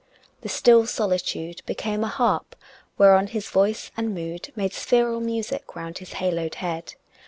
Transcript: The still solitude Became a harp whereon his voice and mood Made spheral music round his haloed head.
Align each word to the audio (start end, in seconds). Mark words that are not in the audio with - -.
The 0.41 0.49
still 0.49 0.87
solitude 0.87 1.61
Became 1.67 2.03
a 2.03 2.07
harp 2.07 2.55
whereon 2.97 3.27
his 3.27 3.49
voice 3.51 3.91
and 3.95 4.15
mood 4.15 4.51
Made 4.55 4.73
spheral 4.73 5.19
music 5.21 5.75
round 5.75 5.99
his 5.99 6.13
haloed 6.13 6.55
head. 6.55 6.95